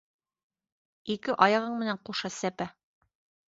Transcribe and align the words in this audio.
Ике 1.17 1.35
аяғың 1.47 1.77
менән 1.83 2.01
ҡуша 2.11 2.35
сәпә! 2.39 2.71